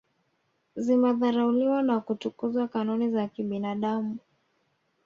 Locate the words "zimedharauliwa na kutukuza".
0.75-2.67